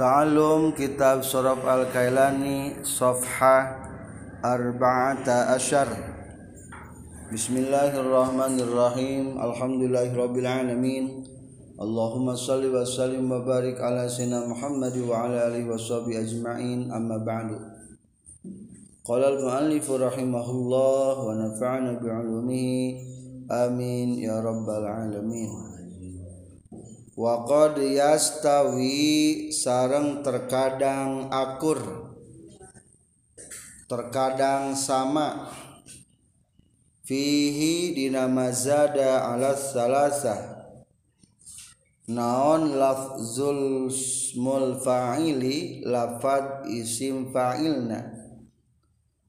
[0.00, 3.84] Ta'alum kitab Suraf Al-Kailani Safha
[4.40, 5.92] Arba'ata Asyar
[7.28, 11.04] Bismillahirrahmanirrahim Alhamdulillahirrabbilalamin
[11.76, 16.88] Allahumma salli wa sallim wa barik ala sayyidina Muhammad wa ala alihi wa sahbihi ajma'in
[16.88, 17.60] amma ba'du
[19.04, 23.04] Qala al-muallif rahimahullah wa nafa'ana bi'ulumihi
[23.52, 25.69] amin ya rabbal alamin
[27.20, 31.76] Waqad yastawi sarang terkadang akur.
[33.84, 35.52] Terkadang sama.
[37.04, 40.64] Fihi dina mazada ala salasa
[42.08, 48.16] naon lafzul smul fa'ili lafad isim fa'ilna.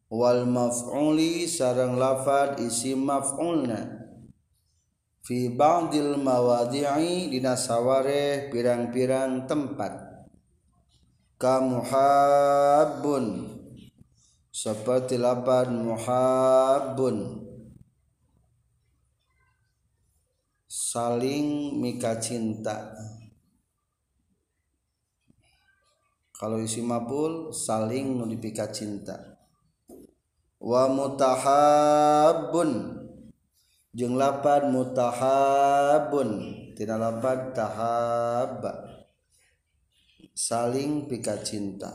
[0.08, 4.01] Wal maf'uli sarang lafad isim maf'ulna
[5.32, 10.28] fi ba'dil mawadi'i dina saware pirang-pirang tempat.
[11.40, 13.48] Ka muhabbun
[14.52, 17.48] seperti lapan muhabbun?
[20.68, 22.92] Saling mika cinta
[26.36, 29.40] kalau isi mapul saling nudipika cinta
[30.60, 33.01] wa mutahabbun
[33.92, 36.30] jeung lapad mutahabun
[36.76, 38.88] tina lapad tahaba.
[40.32, 41.92] Saling pika cinta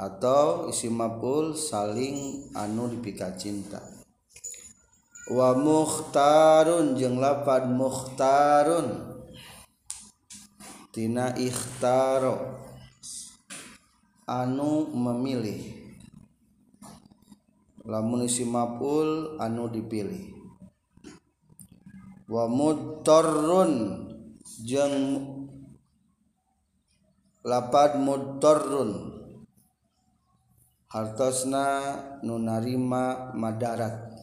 [0.00, 3.84] atau isi mapul saling anu dipika cinta
[5.28, 9.06] wa mukhtarun jeung lapad mukhtarun.
[10.90, 12.58] Tina ikhtaro.
[14.26, 15.79] Anu memilih.
[17.90, 20.38] lamun isi maf'ul anu dipilih.
[22.30, 24.06] Wa mutarrun
[24.62, 24.96] jeung
[27.42, 29.10] lapad mutarrun
[30.86, 31.66] hartosna
[32.22, 34.14] nu narima madarat.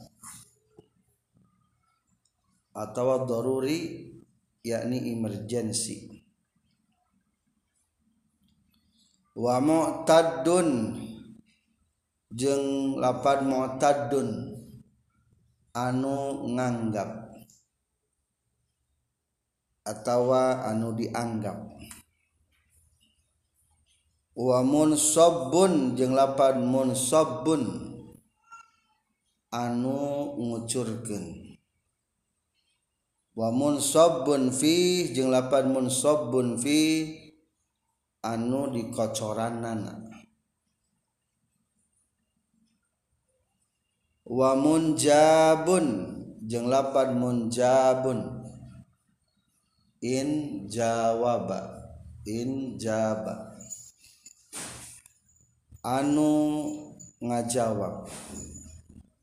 [2.71, 4.05] Atau daruri
[4.63, 6.23] yakni emergency.
[9.33, 10.69] Wa mu'taddun
[12.33, 14.57] jeng lapan mu'tadun
[15.71, 17.27] anu nganggap
[19.87, 21.55] atau anu dianggap.
[24.37, 27.63] Wa munsabbun jeung mun munsabbun
[29.49, 29.97] anu
[30.37, 31.57] ngucurkeun.
[33.33, 36.77] Wa munsabbun fi jeung mun munsabbun fi
[38.21, 40.06] anu dikocoranana.
[44.27, 45.85] Wa munjabun
[46.43, 48.43] jeung lapan munjabun.
[49.97, 51.73] In jawaba
[52.27, 53.55] in jaba.
[55.81, 56.69] Anu
[57.17, 58.05] ngajawab.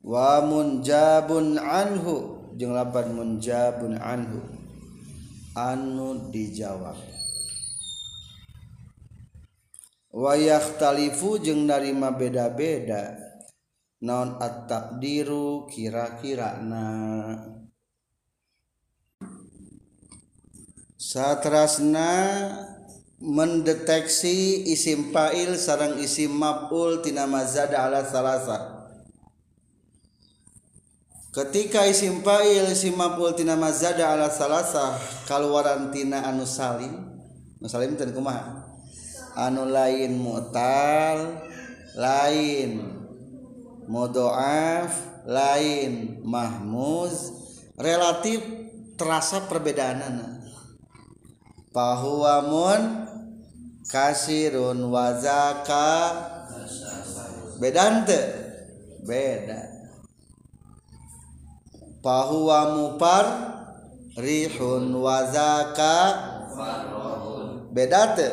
[0.02, 4.42] Wa munjabun anhu jeung lapan munjabun anhu.
[5.54, 6.98] Anu dijawab.
[10.10, 13.23] Wa yakhtalifu jeung narima beda-beda
[14.04, 16.84] non at-takdiru kira-kira na
[21.00, 22.12] satrasna
[23.24, 28.92] mendeteksi isim fa'il sarang isim maf'ul tina mazada ala salasa.
[31.32, 36.92] Ketika isim fa'il isim maf'ul tina mazada ala salasa kaluaran tina anu salim
[37.56, 38.68] anu salim kumaha?
[39.32, 41.40] Anu lain mu'tal
[41.96, 43.03] lain
[43.88, 47.32] mudoaf lain mahmuz
[47.76, 48.40] relatif
[48.94, 50.38] terasa perbedaan
[51.74, 53.04] pahuwamun
[53.90, 55.90] kasirun wazaka.
[57.58, 58.18] Bedante
[59.06, 59.60] beda.
[62.02, 63.26] Pahuwa mupar
[64.18, 65.96] rihun wazaka.
[67.74, 68.30] Bedate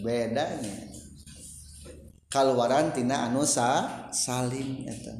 [0.00, 0.89] bedanya
[2.30, 5.12] kaluaran tina anu sa salim eta.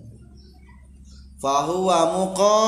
[1.42, 2.62] Fahuwa muqa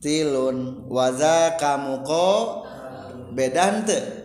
[0.00, 2.64] tilun waza kamuko
[3.36, 4.24] bedan teu.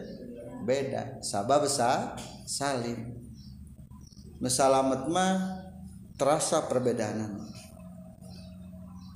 [0.64, 2.16] Beda sabab sa
[2.48, 3.20] salim.
[4.40, 5.68] Mesalamet mah
[6.16, 7.48] terasa perbedaan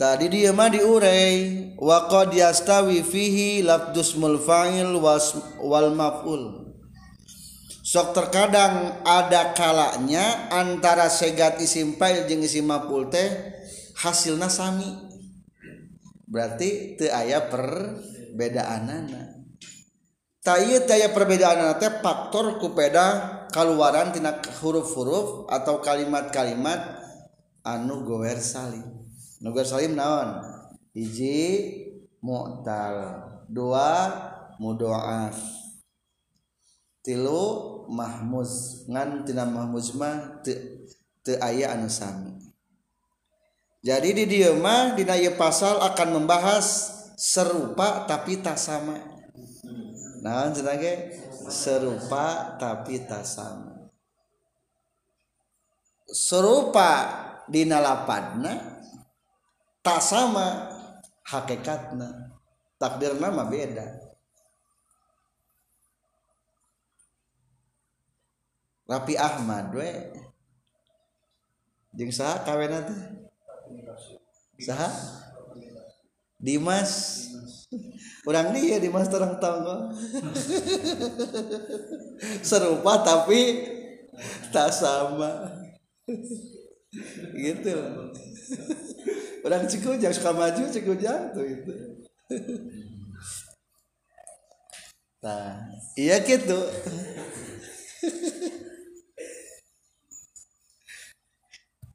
[0.03, 4.99] tadi dia mah diurai wa yastawi fihi lafdus mulfa'il
[5.63, 6.62] wal maf'ul
[7.83, 13.27] sok terkadang ada kalanya antara segat isim fa'il jeung isim maf'ul teh
[13.99, 14.87] hasilna sami.
[16.23, 19.43] Berarti teu aya perbedaanana.
[20.39, 27.03] Ta ieu aya perbedaanana teh faktor ku peda kaluaran tina huruf-huruf atau kalimat-kalimat
[27.67, 29.03] anu gower salim.
[29.43, 30.39] Nu goer salim naon?
[30.95, 31.67] Hiji
[32.23, 33.27] mu'tal.
[33.51, 34.07] Dua
[34.55, 35.35] mudoaf.
[37.03, 42.35] Tilu mahmuz ngan tina mahmuz mah teu aya anu sami.
[43.83, 46.67] Jadi di dieu mah dina ieu pasal akan membahas
[47.19, 48.95] serupa tapi tak sama.
[50.23, 50.79] Nah cenah
[51.51, 53.91] serupa tapi tak sama.
[56.07, 56.91] Serupa
[57.51, 58.79] dina lapadna
[59.83, 60.71] tak sama
[61.27, 62.31] hakikatna.
[62.79, 64.12] Takdir nama beda.
[68.83, 69.91] Rapi Ahmad we.
[71.93, 72.99] Jeung saha kawena teh?
[74.59, 74.91] Saha?
[76.43, 77.23] Dimas.
[78.27, 79.87] Orang dia di mas terang tangga.
[82.47, 83.67] Serupa tapi
[84.51, 85.51] tak sama.
[87.33, 87.73] Gitu.
[89.43, 91.73] Orang Cikujang suka maju Cikujang tuh itu.
[95.23, 95.55] Nah
[95.95, 96.59] iya gitu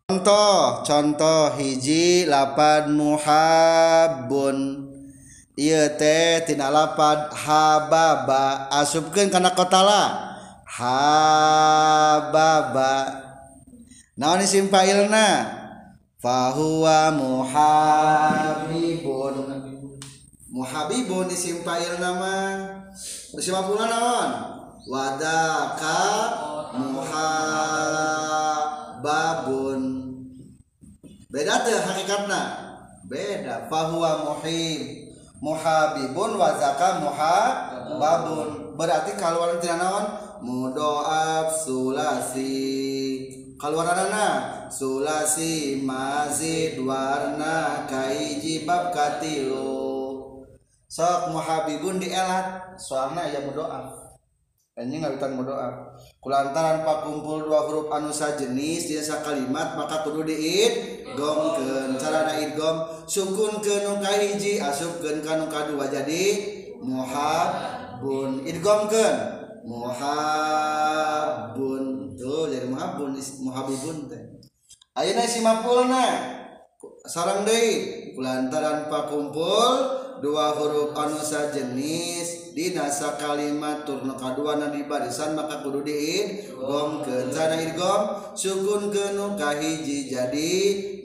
[0.09, 4.89] contoh contoh hiji lapan muhabun
[5.53, 8.73] iya teh tina lapad hababa.
[8.73, 10.33] Asupkeun kana kotala
[10.65, 12.01] hababa.
[14.17, 15.45] Naon isim fa'ilna
[16.25, 18.25] fahuwa muhabibun.
[20.49, 22.65] Muhabibun isim fa'il nama
[23.37, 24.57] isim maf'ul naon?
[24.89, 26.01] Wadaka
[26.81, 28.39] muhababun
[31.29, 32.41] beda teh hakikatna
[33.05, 33.69] beda.
[33.69, 35.13] Fahuwa muhib
[35.45, 40.07] muhabibun wa zaka muhababun berarti keluaran tina naon?
[40.39, 42.55] Mudoaf sulasi.
[43.59, 50.47] Keluaranana sulasi mazid warna kaiji bab katilu.
[50.89, 53.98] Sok muhabibun dielat soalnya ya mudoaf
[54.79, 61.99] anjing ngawitan berdoa kulantaran pakumpul dua huruf anu sajenis jasa kalimat maka kudu diid gomkeun
[61.99, 66.25] carana idgom gom sukun ke nu hiji asupkeun ka nu kadua jadi
[66.79, 71.19] muhabbun idgomkeun muhabbun
[72.17, 74.23] tuh jadi muhabbun muhabibun teh.
[74.99, 76.07] Ayeuna isi mapulna?
[77.07, 78.11] Sarang deui.
[78.19, 79.75] Kulantaran pakumpul
[80.19, 87.31] dua huruf anusa jenis dinasa kalimat turnu kadua di barisan maka kudu diid gom ke
[87.31, 90.55] cara idgom sukun ke kahiji jadi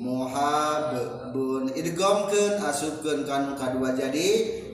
[0.04, 1.72] muhabun.
[1.72, 2.76] Idgom ke ah,
[3.24, 4.30] kanu kadua jadi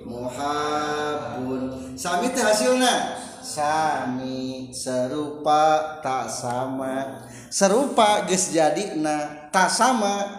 [0.10, 1.94] muhabun.
[1.94, 3.14] Sami teh hasilna?
[3.46, 4.74] Sami.
[4.74, 7.26] Serupa tak sama.
[7.54, 10.39] Serupa geus jadi na tak sama.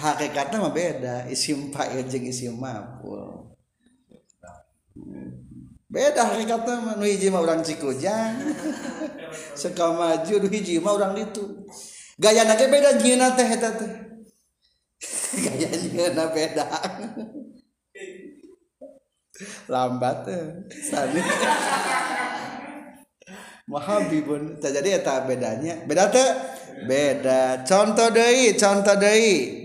[0.00, 1.28] hakikatnya mah beda.
[1.28, 3.52] Isim fa'il jeung isim maf'ul.
[5.92, 6.94] Beda hakikatnya mah.
[6.96, 8.56] Nu hiji mah urang cikujang.
[9.60, 11.68] Suka maju nu hiji mah urang ditu.
[12.16, 13.92] Gaya nake beda nyieuna teh eta teh.
[15.44, 16.64] Gaya nyieuna beda.
[19.72, 20.40] Lambat teh.
[20.84, 21.20] Sami.
[23.70, 25.80] Mahabibun jadi eta bedanya.
[25.88, 26.28] Beda teh?
[26.84, 27.64] Beda.
[27.64, 29.59] Contoh deui contoh deui.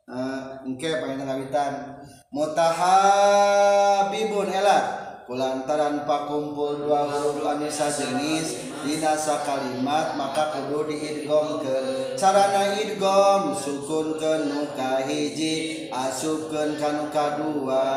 [0.04, 1.96] Oke ah, engke panggil ngawitan
[2.28, 4.84] mutahabibun elat
[5.24, 8.76] kulantaran pakumpul dua huruf anu jenis.
[8.84, 17.40] Dinasa kalimat maka kudu diidgom ke carana idgom sukun ke nuka hiji asupkeun ke nuka
[17.40, 17.88] dua.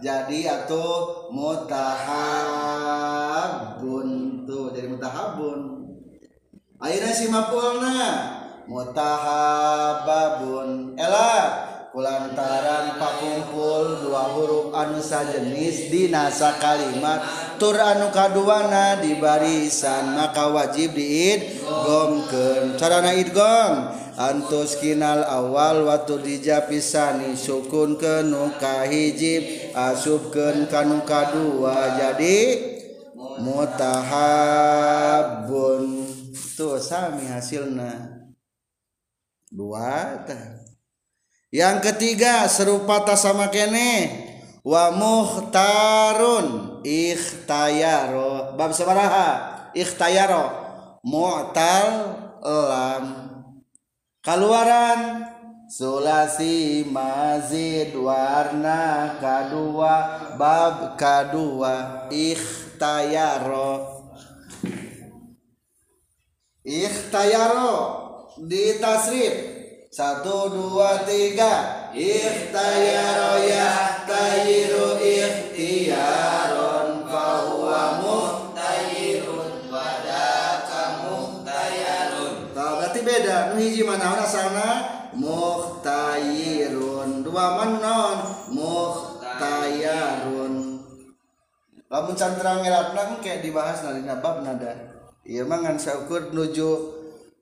[0.00, 2.48] Jadi atau mutahabun
[4.48, 5.84] tuh jadi mutahabun
[6.80, 8.35] akhirnya si mapulna.
[8.66, 11.62] mutahababun ela
[11.96, 16.28] kulantaran pakumpul dua huruf anu sajenis dina
[16.60, 17.24] kalimat
[17.56, 24.04] tur anu kaduana di barisan maka wajib diid gomkeun carana idgom?
[24.16, 32.00] Antus kinal awal waktu dijapisani sukun ke nuka hijib asubkeun ka kadua.
[32.00, 32.56] Jadi
[33.44, 34.88] mutahabun
[36.56, 38.15] tuh sami hasilna.
[39.56, 40.66] Dua tah
[41.56, 44.12] yang ketiga serupa tas sama kene.
[44.66, 48.58] Wa muhtarun ikhtayaro.
[48.60, 50.52] Bab sabaraha ikhtayaro.
[51.00, 51.90] Mu'tal
[52.44, 53.04] lam.
[54.20, 55.32] Keluaran
[55.70, 57.96] sulasi mazid.
[57.96, 59.94] Warna kedua
[60.36, 63.96] bab kedua ikhtayaro.
[66.66, 68.05] Ikhtayaro
[68.40, 69.56] di tasrif.
[69.88, 71.88] Satu dua tiga.
[71.96, 82.52] Ikhtayaro yahtayiru ikhtiyaron fahuwa muhtayirun wadaka muhtayarun.
[82.52, 83.56] Tahu berarti beda.
[83.56, 84.84] Nu hiji mana asalna?
[85.16, 87.24] Muhtayirun.
[87.24, 88.20] Dua manon
[88.52, 90.76] muhtayarun.
[91.88, 94.76] Lamun cantrang ngelatna kayak dibahas nalina bab nada.
[95.24, 96.95] Iya mah ngan saukur nuju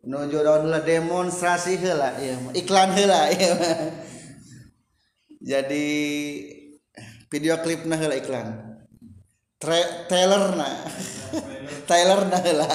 [0.05, 2.17] nuju lah demonstrasi hela
[2.53, 3.33] iklan hela
[5.45, 5.89] jadi
[7.29, 8.49] video klip nah hela iklan.
[9.61, 10.69] Tra trailer na
[11.89, 12.69] trailer nah hela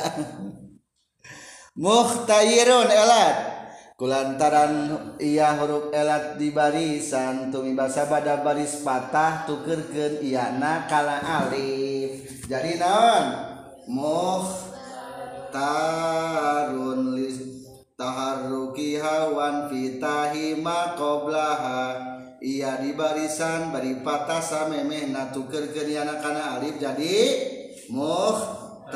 [1.74, 3.58] muhtayirun elat.
[4.00, 4.74] Kulantaran
[5.20, 12.46] iya huruf elat di barisan tumi basa pada baris patah tukerkeun iya na kala alif.
[12.46, 13.26] Jadi naon?
[13.90, 14.70] Muhtayirun
[18.10, 21.94] taharruki hawan fitahi maqoblaha
[22.42, 27.38] iya di barisan bari patah samemeh natuker keniana kana alif jadi
[27.94, 28.90] muhtarun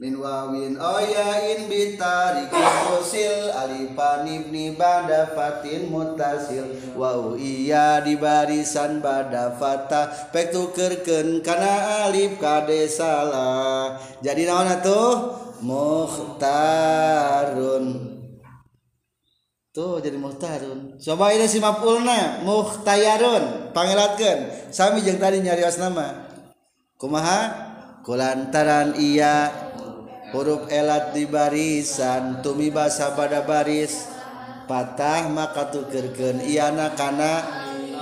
[0.00, 6.64] min wawin oyain bitarikin usil alifan ibni bada fatin mutasil.
[6.96, 15.49] Wau iya di barisan bada fatah pek tukerken kana alif kade salah jadi naon atuh
[15.64, 16.56] muhtarun
[19.70, 24.70] tuh jadi muhtarun coba ini si mafulna mukhtayarun pangelatkeun.
[24.74, 26.26] Sami jeung tadi nyarios nama
[27.00, 27.70] kumaha?
[28.00, 29.52] Kulantaran iya.
[30.32, 32.40] Huruf elat di barisan.
[32.40, 34.08] Tumi basa pada baris.
[34.64, 37.42] Patah maka tukerkeun iana kana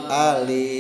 [0.07, 0.78] alif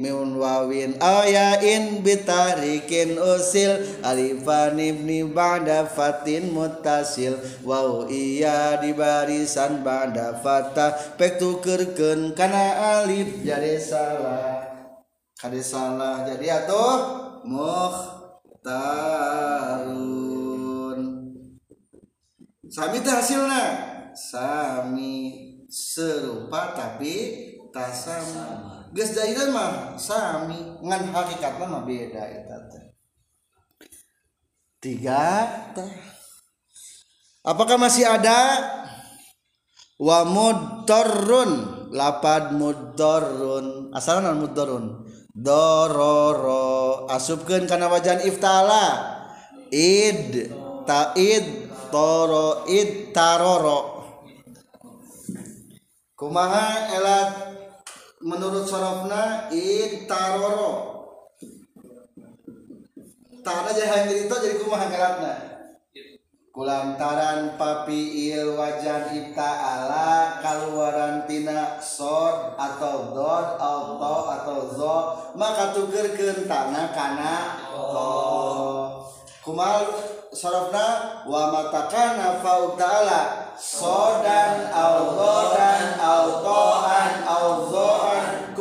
[0.00, 10.38] miun wawin ayain bitarikin usil alifan ibni ba'da fatin mutasil wau iya di barisan ba'da
[10.40, 14.64] fatah pek tukerkeun kana alif jadi salah.
[15.34, 16.98] Kade salah jadi atuh
[17.44, 18.24] muhtarun
[22.74, 23.64] sami hasilnya
[24.16, 25.16] sami
[25.70, 27.14] serupa tapi
[27.70, 32.84] tak sama geus dairan mah sami ngan hakikatnya mah beda eta teh.
[34.78, 35.50] Tiga
[37.42, 38.62] apakah masih ada?
[39.98, 41.50] Wa muddarrun
[41.90, 47.10] lapad muddarrun asalna muddarrun dororo.
[47.10, 49.18] Asupkeun kana wajan iftala.
[49.74, 50.54] Id
[50.86, 54.06] taid toro id taroro.
[56.14, 57.53] Kumaha elat
[58.24, 60.96] menurut sorofna id taroro.
[63.44, 65.54] Tak aja yang jadi itu jadi kumaha elatna
[66.54, 74.96] kulantaran papi il wajan ita ala kaluaran tina sod atau dod atau atau zo
[75.34, 78.14] maka tukerkeun tanah kana to
[79.42, 79.82] kumal
[80.30, 88.13] sorofna wa matakana fau ta'ala sodan au godan au to'an au zo'an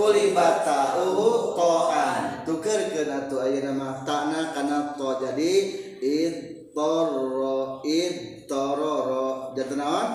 [0.03, 5.23] kulibata uhu to'an tukerkeun atuh ayeuna mah ta'na kana to.
[5.23, 5.51] Jadi
[6.03, 6.35] id
[6.75, 10.07] torro id tororo jadi naon?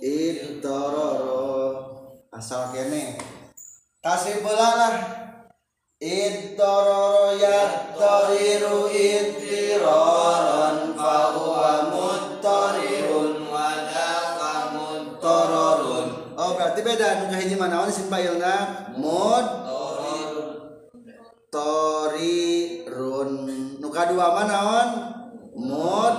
[0.00, 1.52] Id tororo
[2.32, 3.20] asal kene.
[4.00, 5.26] Kasih belalah
[5.96, 10.45] Idtororo yaktariru idtiroron
[16.46, 17.26] Oh berarti beda.
[17.26, 18.54] Nu hiji manaon oh, isim fa'ilna
[18.94, 19.46] mud
[21.50, 23.50] tori run.
[23.82, 24.88] Nu kadua manaon
[25.58, 26.16] mud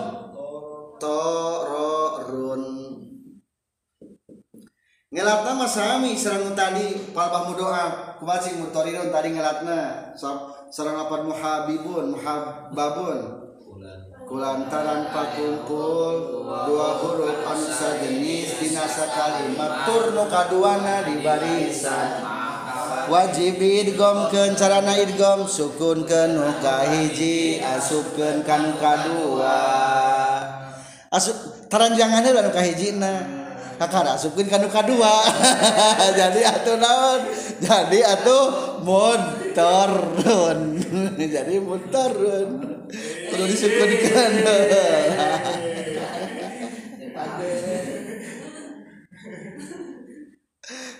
[0.99, 2.63] tororun
[5.07, 7.15] ngelatna masami sareng tadi.
[7.15, 10.11] Palbah mudoa kumaha sing mutorirun tadi ngelatna.
[10.75, 13.46] Sareng lapan muhabibun muhabbabun
[14.27, 22.27] kulantaran pakumpul dua huruf anu sajenis dinasa kalimat turnu kaduana di barisan.
[23.07, 29.63] Wajib idgomkeun carana idgom sukunkeun nu kahiji asupkeun ka nu kadua.
[31.07, 33.13] Asup taranjangannya udah nu kahijina.
[33.79, 35.23] Kakara asupkeun ka nu kadua.
[36.19, 37.31] Jadi atuh naon?
[37.63, 38.43] Jadi atuh
[38.83, 40.59] muntarun.
[41.39, 42.75] Jadi muntarun.
[43.27, 44.29] Perlu disebutkan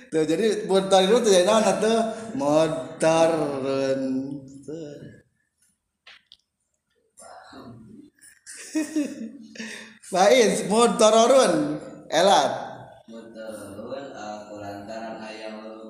[0.07, 1.99] tuh jadi motor itu tuh jadi naon atuh?
[2.39, 4.01] Motorun
[10.07, 12.53] Faiz motorun elat.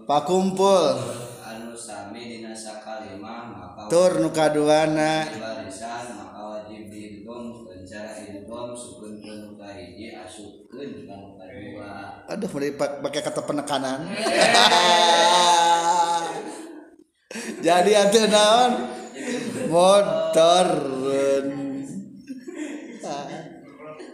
[0.08, 0.96] Pakumpul.
[1.44, 7.68] Anu sami dina sakalimah maka tur nu kaduana barisan maka wajib diidgham cara idgham sukun
[7.68, 8.07] nu kahiji asupkeun kanu kadua
[12.28, 14.00] aduh pak- pakai kata penekanan.
[17.66, 18.72] Jadi atuh naon?
[19.68, 20.68] Motor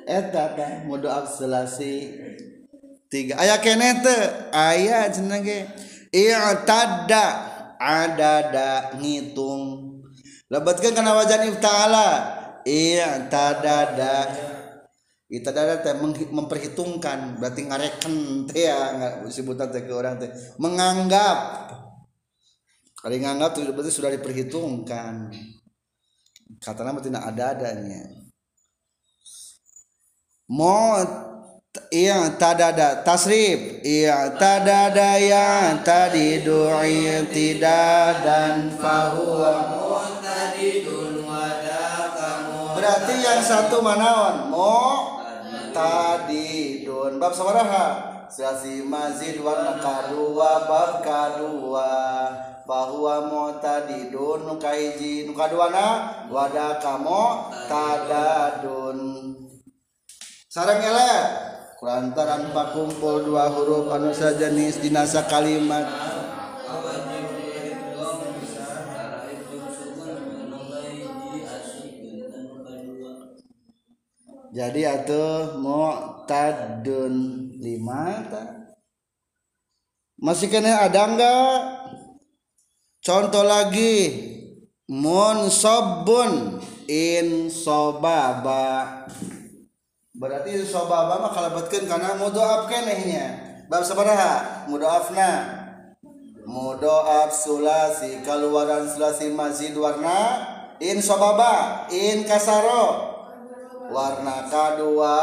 [0.03, 2.19] eta tah modo akselasi
[3.07, 3.39] tiga.
[3.39, 5.60] Aya kene teu aya cenah ge.
[6.13, 7.25] I'tadda
[7.81, 9.98] adada ngitung.
[10.53, 11.50] Lebatkeun kana wajan
[12.65, 14.17] ifta'ala i'tadada
[15.34, 17.41] Itadada teh meng- memperhitungkan.
[17.41, 20.29] Berarti ngareken teh ya nggak sebutan teh ke orang teh.
[20.62, 21.70] Menganggap.
[23.01, 25.34] Kali nganggap tuh berarti sudah diperhitungkan.
[26.62, 28.24] Kata nama tidak ada adanya
[30.54, 31.02] mau
[31.89, 33.02] iya tadada.
[33.02, 33.82] Tasrif.
[33.82, 39.82] Iya tadada yang tadi doi tidak dan fahuwa
[42.84, 44.52] berarti yang satu manaon.
[44.52, 44.76] Mo?
[45.72, 48.12] Tadi don bab sabaraha?
[48.28, 51.96] Sasi mazid warna kadua bab kadua
[52.67, 55.88] bahwa mo tadi don nuka hiji nuka dua na?
[56.28, 59.32] Wada kamo tadadun
[60.52, 61.24] sarang elek
[61.80, 65.88] kulantaran pakumpul dua huruf anu sajenis dinasa kalimat.
[74.54, 77.13] Jadi atuh mu'tadun.
[77.58, 78.44] Lima ta?
[80.20, 81.58] masih kena ada enggak
[83.02, 84.30] contoh lagi.
[84.86, 86.62] Munsobun.
[86.84, 89.08] In sobaba.
[90.12, 93.39] Berarti sobaba mah kalabatkeun karena mudoaf kenehnya
[93.72, 94.68] bab sabaraha?
[94.68, 95.32] Mudoafna.
[96.44, 100.44] Mudoaf sulasi keluaran sulasi mazid warna
[100.84, 103.12] in sobaba in kasaro
[103.93, 105.21] warna kedua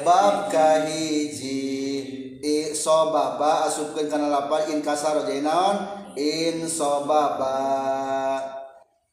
[0.00, 1.60] babka hiji
[2.40, 5.76] isobaba asupkan karena lapar in kasar jadi naon?
[6.16, 8.40] In sobaba.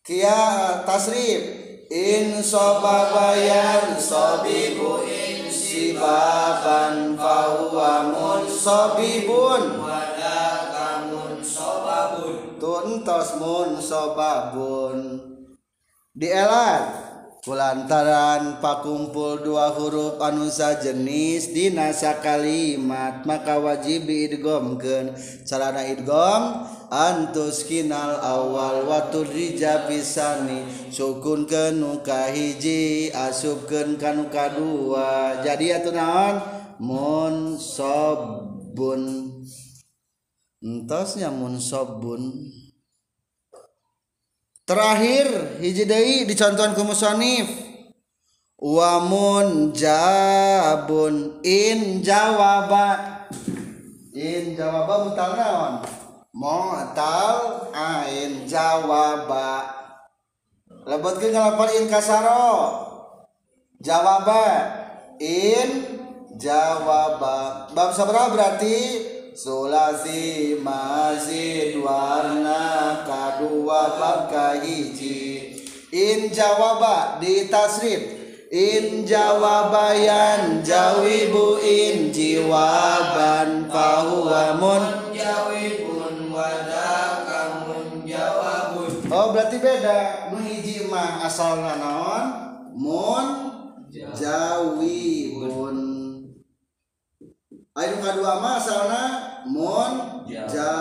[0.02, 1.68] Kia tasrif?
[1.92, 9.84] In sobaba yan sobibu in sibaban fahuwa mun sobibun.
[9.84, 12.60] Wadakamun sobabun.
[12.60, 15.00] Tuntos mun sobabun.
[16.18, 17.07] Dielat
[17.48, 25.16] kulantaran pakumpul dua huruf anu sajenis dinasa kalimat maka wajib diidgomkeun.
[25.48, 26.68] Carana idgom?
[26.92, 30.92] Antus kinal awal watu rija pisani.
[30.92, 36.36] Sukun kanu kahiji asupkeun kanu kadua jadi atuh naon?
[36.84, 39.32] Mun sobun.
[40.60, 42.52] Entosnya munsobun
[44.68, 47.48] terakhir hiji deui dicontohan ku musannif
[48.60, 50.20] wa munjabun
[51.42, 53.16] in jawaba.
[54.18, 55.86] In jawaba mutal naon?
[56.36, 59.72] Mutal ain jawaba.
[60.84, 62.52] Lebetkeun ngalapan in kasaro.
[63.80, 64.44] Jawaba.
[65.22, 65.70] In
[66.36, 67.70] jawaba.
[67.72, 68.78] Bab sabaraha berarti
[69.38, 75.54] sulasi mazid warna kadua bab kahiji
[75.94, 78.18] in jawaba di tasrif.
[78.48, 90.32] In jawabayan jawibu in jiwaban fahuwa mun jawibun wadakamun jawabun oh berarti beda.
[90.32, 92.26] Nu hiji mah asalna naon?
[92.72, 93.26] Mun
[94.16, 95.78] jawibun
[97.76, 100.74] anu kadua mah asalna mun ja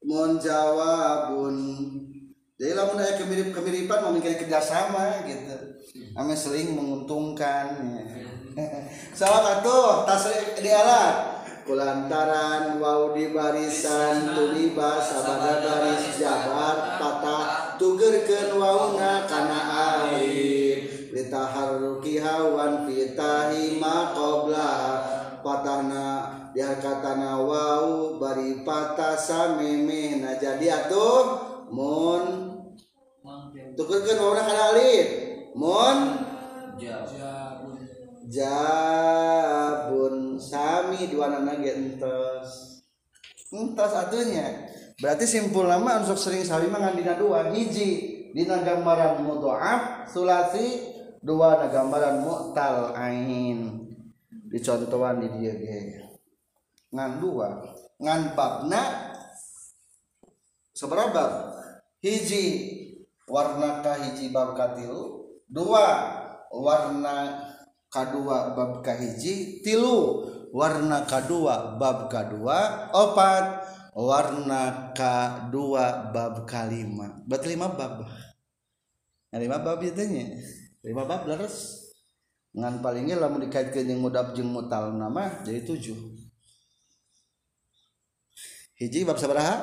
[0.00, 1.56] mun jawabun.
[2.60, 5.80] Jadi lamun aya kemirip kemiripan mau mikir kerjasama gitu.
[6.12, 7.72] Ame sering menguntungkan
[9.18, 19.24] salah satu tasrif dialat kulantaran wau di barisan tuliba sabada baris jabar patah tugerkeun wauna
[19.30, 19.60] kana
[20.02, 24.10] alif litaharruki hawan fitahi ma
[25.42, 31.24] patahna dia katana wau bari patah sameme nah jadi atuh
[31.72, 32.24] mun
[33.76, 35.08] tukerkeun wauna kana alif
[35.56, 35.98] mun
[38.30, 42.78] jabun sami dua nana entos.
[43.50, 44.70] Entos atunya
[45.02, 47.50] berarti simpul nama untuk sering sami mangan dina dua.
[47.50, 53.89] Hiji dina gambaran mudhoaf sulasi dua gambaran mu'tal ain
[54.50, 55.80] dicontohan di dia ge
[56.90, 57.62] ngan dua
[58.02, 58.82] ngan babna
[60.74, 61.54] seberapa?
[62.00, 62.44] Hiji
[63.28, 65.86] warna hiji bab katilu dua
[66.50, 67.44] warna
[67.92, 70.26] kedua bab kahiji tilu.
[70.50, 73.70] Warna kedua bab kedua opat.
[73.90, 78.06] Warna kedua bab kalima berarti lima bab.
[79.30, 80.02] Nah, lima bab itu
[80.82, 81.89] lima bab leres
[82.50, 85.96] ngan palingnya lamun dikaitkan yang mudab jeung mutal nama jadi tujuh.
[88.80, 89.56] Hiji bab sabaraha?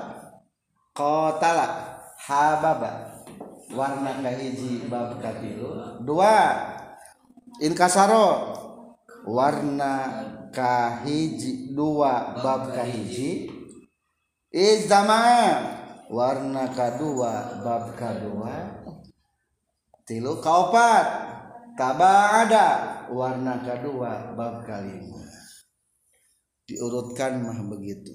[0.93, 1.97] Qatala.
[2.21, 3.23] Hababa.
[3.73, 6.56] Warna kahiji bab katilu dua.
[7.60, 8.56] Inkasaro.
[9.28, 10.23] Warna
[10.56, 13.52] kahiji dua bab kahiji
[14.47, 15.21] izama
[16.08, 18.82] warna kedua bab kedua
[20.08, 21.37] tilu kaopat
[21.77, 22.67] taba ada
[23.13, 25.27] warna kedua bab kalima
[26.67, 28.11] diurutkan mah begitu.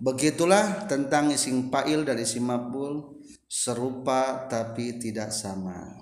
[0.00, 5.94] Begitulah tentang ising fa'il dari isim maf'ul serupa tapi tidak sama.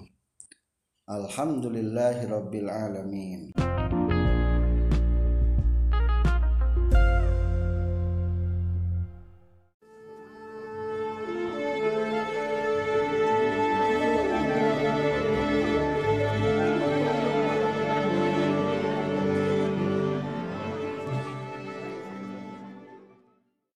[1.04, 3.52] Alhamdulillahirabbil alamin